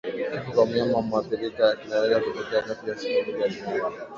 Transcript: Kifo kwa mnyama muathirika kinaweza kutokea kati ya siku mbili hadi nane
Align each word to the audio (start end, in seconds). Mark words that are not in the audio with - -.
Kifo 0.33 0.51
kwa 0.55 0.65
mnyama 0.65 1.01
muathirika 1.01 1.75
kinaweza 1.75 2.19
kutokea 2.19 2.61
kati 2.61 2.89
ya 2.89 2.97
siku 2.97 3.21
mbili 3.31 3.41
hadi 3.41 3.61
nane 3.61 3.95